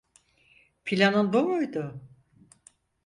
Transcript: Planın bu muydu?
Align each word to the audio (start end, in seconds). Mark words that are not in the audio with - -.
Planın 0.85 1.33
bu 1.33 1.41
muydu? 1.43 2.01